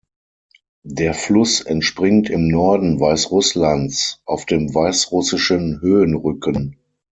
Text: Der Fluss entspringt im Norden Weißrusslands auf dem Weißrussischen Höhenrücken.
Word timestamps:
Der 0.81 1.13
Fluss 1.13 1.61
entspringt 1.61 2.27
im 2.27 2.47
Norden 2.47 2.99
Weißrusslands 2.99 4.23
auf 4.25 4.47
dem 4.47 4.73
Weißrussischen 4.73 5.79
Höhenrücken. 5.81 6.77